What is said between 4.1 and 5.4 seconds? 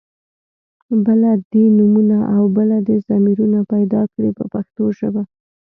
کړي په پښتو ژبه.